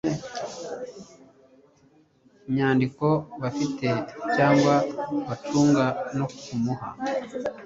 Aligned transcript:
nyandiko 2.55 3.07
bafite 3.41 3.87
cyangwa 4.35 4.75
bacunga 5.27 5.85
no 6.17 6.25
kumuha 6.39 6.89